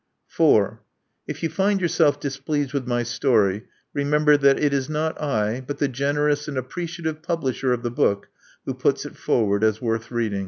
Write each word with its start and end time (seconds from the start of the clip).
4. 0.25 0.81
If 1.27 1.43
you 1.43 1.49
find 1.49 1.79
yourself 1.79 2.19
displeased 2.19 2.73
with 2.73 2.87
my 2.87 3.03
story, 3.03 3.65
remember 3.93 4.35
that 4.35 4.59
it 4.59 4.73
is 4.73 4.89
not 4.89 5.21
I, 5.21 5.61
but 5.67 5.77
the 5.77 5.87
generous 5.87 6.47
and 6.47 6.57
appreciative 6.57 7.21
publisher 7.21 7.71
of 7.71 7.83
the 7.83 7.91
book, 7.91 8.29
who 8.65 8.73
puts 8.73 9.05
it 9.05 9.15
forward 9.15 9.63
as 9.63 9.79
worth 9.79 10.09
reading. 10.09 10.39